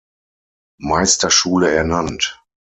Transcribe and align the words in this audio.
Meisterschule 0.79 1.69
ernannt. 1.71 2.41